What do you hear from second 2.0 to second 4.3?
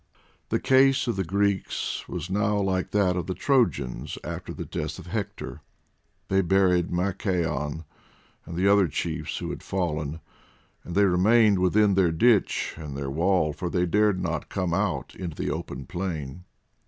was now like that of the Trojans